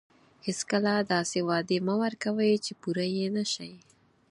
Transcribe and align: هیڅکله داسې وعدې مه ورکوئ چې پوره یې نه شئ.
هیڅکله 0.45 0.93
داسې 1.13 1.37
وعدې 1.49 1.77
مه 1.87 1.95
ورکوئ 2.03 2.53
چې 2.65 2.71
پوره 2.81 3.05
یې 3.17 3.27
نه 3.35 3.43
شئ. 3.53 3.73